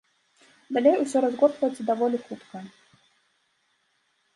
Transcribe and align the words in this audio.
Далей 0.77 0.95
усё 1.01 1.17
разгортваецца 1.27 1.81
даволі 1.93 2.17
хутка. 2.25 2.67